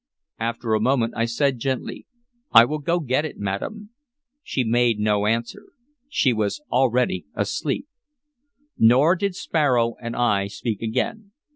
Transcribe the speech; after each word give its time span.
After 0.39 0.73
a 0.73 0.79
moment 0.81 1.13
I 1.15 1.25
said 1.25 1.59
gently, 1.59 2.07
"I 2.51 2.65
will 2.65 2.79
go 2.79 2.99
get 2.99 3.23
it, 3.23 3.37
madam." 3.37 3.91
She 4.41 4.63
made 4.63 4.97
no 4.99 5.27
answer; 5.27 5.67
she 6.09 6.33
was 6.33 6.59
already 6.71 7.27
asleep. 7.35 7.87
Nor 8.79 9.15
did 9.15 9.35
Sparrow 9.35 9.93
and 10.01 10.15
I 10.15 10.47
speak 10.47 10.81
again. 10.81 11.33